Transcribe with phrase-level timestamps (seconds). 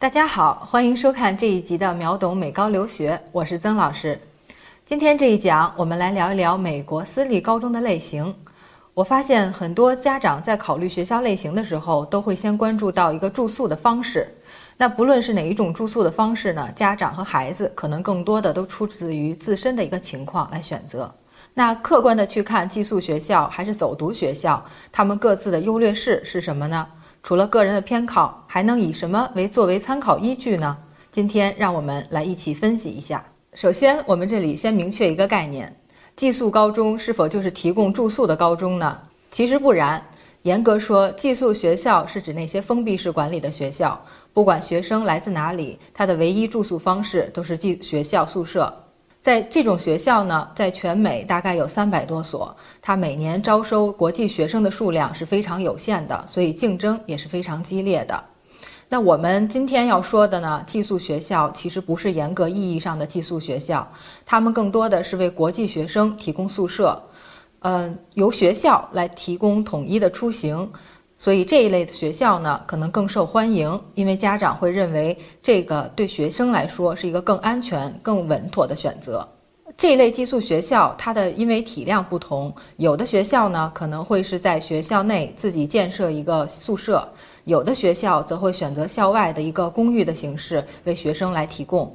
[0.00, 4.18] 大家好，欢迎收看这一集的秒懂美高留学，我是曾老师。
[4.86, 8.34] 今天这一讲，我们来聊一聊美国私立高中的类型。
[8.94, 14.26] 我发现很多家长在考虑学校类型的时候，都会先关注到一个住宿的方式。
[14.78, 21.14] 那不论是哪一种住宿的方式呢，家长和孩子可能更多的都出自于自身的一个情况来选择。
[21.52, 26.86] 那客观的去看寄宿学校还是走读学校，他们各自的优劣势是什么呢？
[27.22, 30.76] 除了个人的偏考，还能以什么为作为参考依据呢？
[31.12, 33.24] 今天让我们来一起分析一下。
[33.54, 35.74] 首先，我们这里先明确一个概念：
[36.16, 38.98] 寄宿高中是否就是提供住宿的高中呢？
[39.30, 40.02] 其实不然。
[40.42, 44.02] 严格说，寄宿学校是指那些封闭式管理的学校，
[44.32, 48.74] 不管学生来自哪里，他的唯一住宿方式都是寄学校宿舍。
[49.20, 58.24] 在这种学校呢，在全美大概有三百多所，它每年招收国际学生的数量是非常有限的，所以竞争也是非常激烈的。
[58.88, 63.86] 那我们今天要说的呢，寄宿学校其实不是严格意义上的寄宿学校，
[64.24, 67.00] 他们更多的是为国际学生提供宿舍，
[67.60, 70.68] 嗯，由学校来提供统一的出行。
[71.22, 79.28] 所以这一类的学校呢，可能更受欢迎，因为家长会认为这个对学生来说是一个更安全、更稳妥的选择。
[79.76, 87.06] 这一类寄宿学校，它的因为体量不同，有的学校呢可能会是在学校内自己建设一个宿舍，
[87.44, 91.94] 有的学校则会选择校外的一个公寓的形式为学生来提供。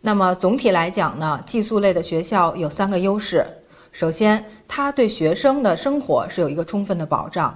[0.00, 3.44] 那么总体来讲呢，寄宿类的学校有三个优势：
[3.90, 7.52] 首先，它对学生的生活是有一个充分的保障。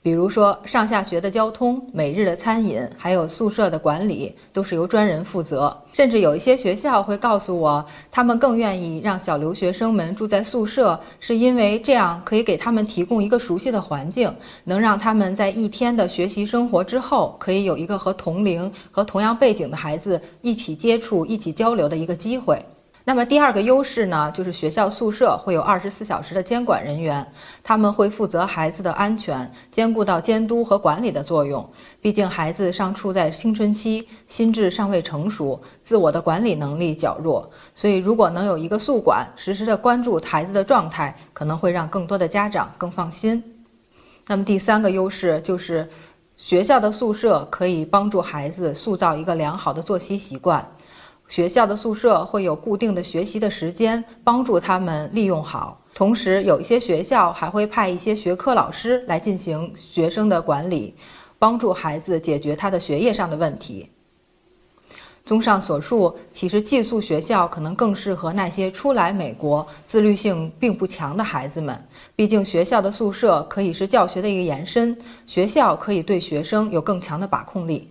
[0.00, 5.76] 比如说，上下学的交通、每日的餐饮，还有宿舍的管理，都是由专人负责。
[5.92, 14.32] 甚至有一些学校会告诉我，他们更愿意让小留学生们住在宿舍，是因为这样可以给他们提供一个熟悉的环境，
[14.64, 22.64] 能让他们在一天的学习生活之后，可以有一个和同龄、和同样背景的孩子一起接触、一起交流的一个机会。
[23.08, 27.26] 那么第二个优势呢，就是学校宿舍会有二十四小时的监管人员，
[27.64, 31.66] 他们会负责孩子的安全，兼顾到监督和管理的作用。
[32.02, 43.42] 毕竟孩子尚处在青春期，心智尚未成熟，自我的管理能力较弱，所以如果能有一个宿管实时的关注孩子的状态，可能会让更多的家长更放心。
[44.26, 45.88] 那么第三个优势就是，
[46.36, 50.62] 学校的宿舍可以帮助孩子塑造一个良好的作息习惯。
[51.28, 55.78] 学校的宿舍会有固定的学习的时间，帮助他们利用好。
[55.94, 60.94] 同时，有一些学校还会派一些学科老师来进行学生的管理，
[61.38, 63.90] 帮助孩子解决他的学业上的问题。
[65.24, 71.78] 综上所述，其实寄宿学校可能更适合那些初来美国、自律性并不强的孩子们。
[72.16, 74.96] 毕竟，学校的宿舍可以是教学的一个延伸，
[75.26, 77.90] 学校可以对学生有更强的把控力。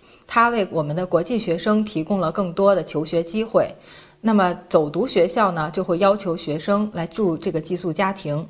[0.33, 3.67] 它为我们的国际学生提供了更多的求学机会。
[4.21, 8.47] 那么走读学校呢，就会要求学生来住这个寄宿家庭。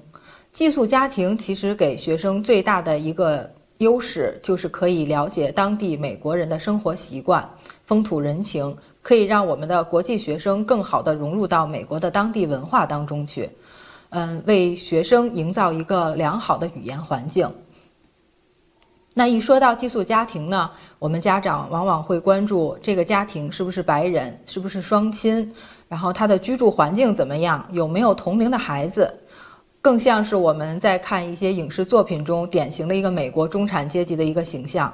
[0.54, 3.50] 寄宿家庭其实给学生最大的一个
[3.80, 7.44] 优势，就是可以了解当地美国人的生活习惯、
[7.88, 13.50] 风土人情，可以让我们的国际学生更好地融入到美国的当地文化当中去。
[14.10, 17.52] 嗯，为学生营造一个良好的语言环境。
[19.14, 25.54] 那一说到寄宿家庭呢，我们家长往往会关注这个家庭是不是白人，是不是双亲，
[25.90, 29.14] 然后他的居住环境怎么样，有没有同龄的孩子，
[29.82, 34.92] 更像是我们在看一些影视作品中典型的一个美国中产阶级的一个形象。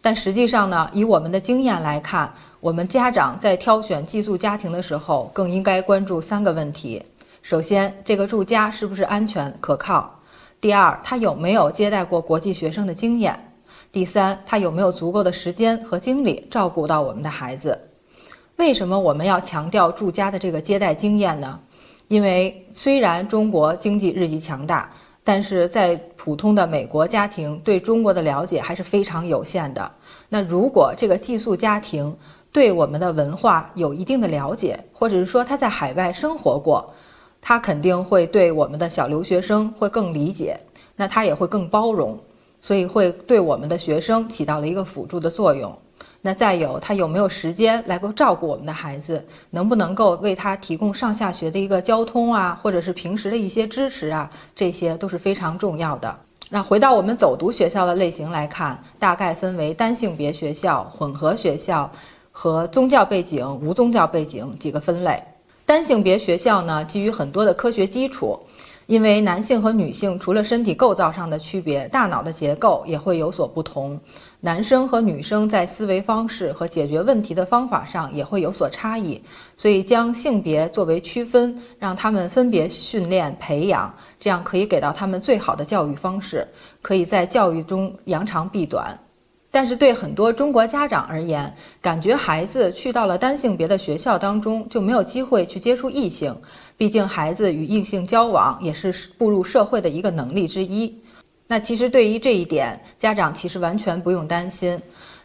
[0.00, 7.02] 但实际上呢，以我们的经验来看，我们家长在挑选寄宿家庭的时候，更应该关注三个问题：
[7.42, 10.13] 首先，这个住家是不是安全可靠？
[10.64, 13.38] 第二，他有没有接待过国际学生的经验？
[13.92, 17.78] 第三，他有没有足够的时间和精力照顾到我们的孩子？
[18.56, 21.60] 为什么我们要强调住家的这个接待经验呢？
[22.08, 24.90] 因为虽然中国经济日益强大，
[25.22, 29.92] 但是在普通的美国家庭对中国的了解还是非常有限的。
[30.30, 32.16] 那如果这个寄宿家庭
[32.50, 36.90] 对我们的文化有一定的了解，或者是说他在海外生活过，
[37.46, 40.58] 他肯定会对我们的小留学生会更理解，
[40.96, 42.18] 那他也会更包容，
[42.62, 45.70] 所以会对我们的学生起到了一个辅助的作用。
[46.22, 49.22] 那再有，他有没有时间来够照顾我们的孩子？
[49.50, 54.30] 能不能够为他提供上下学的一个交通啊，或者是平时的一些支持啊？
[54.54, 56.16] 这些都是非常重要的。
[56.48, 61.90] 那回到我们走读学校的类型来看，大概分为单性别学校、混合学校
[62.32, 65.22] 和宗教背景、无宗教背景几个分类。
[65.66, 68.38] 单性别学校呢，基于很多的科学基础。
[68.86, 73.98] 因为男性和女性除了身体构造上的区别，大脑的结构也会有所不同。
[74.40, 79.18] 男生和女生在思维方式和解决问题的方法上也会有所差异，
[79.56, 83.90] 所以将性别作为区分，让他们分别训练培养，
[84.20, 86.46] 这样可以给到他们最好的教育方式，
[86.82, 88.94] 可以在教育中扬长避短。
[89.54, 96.36] 但是对很多中国家长而言，感觉孩子去到了单性别的学校当中就没有机会去接触异性。
[96.76, 100.92] 毕竟，孩子与异性交往也是步入社会的一个能力之一。
[101.46, 104.76] 那其实对于这一点，家长其实完全不用担心。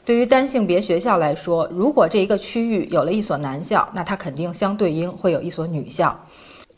[0.05, 6.15] 对于单性别学校来说，如果这一个区域有了一所男校，那它肯定相对应会有一所女校。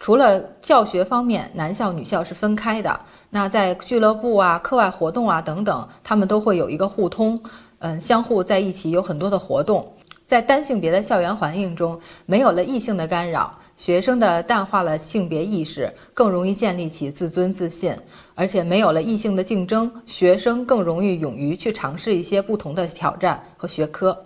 [0.01, 2.99] 除了教学方面，男校女校是分开的。
[3.29, 7.39] 那在俱乐部啊、课外活动啊等等，他们都会有一个互通，
[7.77, 9.93] 嗯，相互在一起有很多的活动。
[10.25, 13.55] 在单性别的校园环境中，没有了异性的干扰。
[13.77, 17.95] 学生的淡化了性别意识，更容易建立起自尊自信，
[18.33, 24.17] 而且没有了异性的竞争，学生更容易勇于去尝试一些不同的挑战和学科。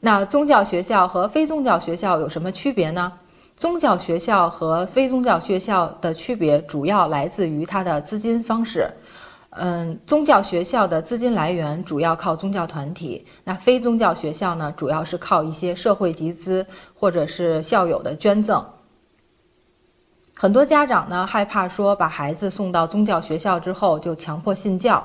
[0.00, 3.10] 那宗教学校和非宗教学校有什么区别呢？
[3.56, 8.90] 宗教学校和非宗教学校的区别主要来自于它的资金方式。
[9.58, 18.62] 嗯，宗教学校的资金来源主要靠宗教团体，那非宗教学校呢，主要是靠一些社会集资或者是校友的捐赠。
[20.34, 25.02] 很多家长呢害怕说把孩子送到宗教学校之后就强迫信教，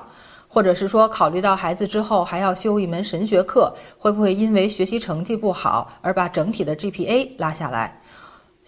[0.50, 8.00] 或者是说考虑到孩子之后还要修一门神学课，会不会因为学习成绩不好而把整体的 GPA 拉下来？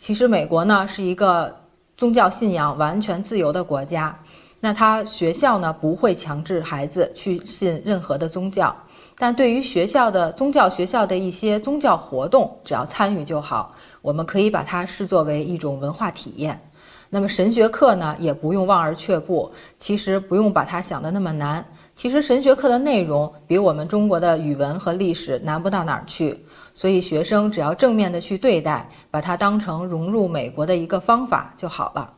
[0.04, 1.56] 其实美国呢是一个
[1.96, 4.14] 宗教信仰完全自由的国家。
[4.60, 8.76] 那他学校呢不会强制孩子去信任何的宗教，
[9.18, 13.74] 但对于学校的宗教学校的一些宗教活动，只要参与就好。
[14.02, 16.60] 我们可以把它视作为一种文化体验。
[17.10, 19.50] 那么神学课呢，也不用望而却步。
[19.80, 21.66] 其实不用把它想的那么难。
[21.96, 26.38] 其实神学课的内容比我们中国的语文和历史难不到哪儿去。
[26.74, 32.12] 所以学生只要正面的去对待，把它当成融入美国的一个方法就好了。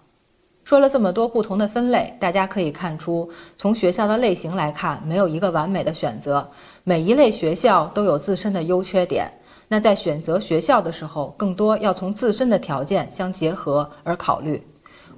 [0.63, 6.49] 说了这么多不同的分类，大家可以看出，从学校的类型来看，没有一个完美的选择。
[6.83, 9.31] 每一类学校都有自身的优缺点。
[9.67, 14.59] 那在选择学校的时候，更多要从自身的条件相结合而考虑。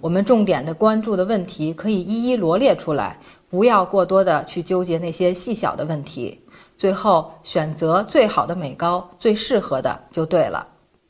[0.01, 3.17] 我们重点的关注的问题可以一一罗列出来，
[3.49, 6.39] 不要过多的去纠结那些细小的问题。
[6.77, 10.65] 最后选择最好的美高，最适合的就对了。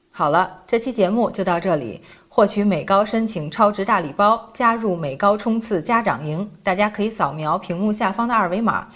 [0.09, 2.01] 好了，这期节目就到这里。
[2.29, 8.87] 获取美高申请超值大礼包，加入美高冲刺家长营，大家可以扫描屏幕下方的二维码，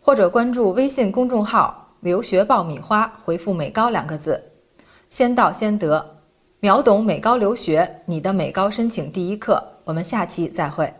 [0.00, 4.42] 或者关注微信公众号“留学爆米花”，回复“美高”两个字，
[5.08, 6.04] 先到先得，
[6.58, 9.62] 秒懂美高留学，你的美高申请第一课。
[9.84, 10.92] 我们下期再会。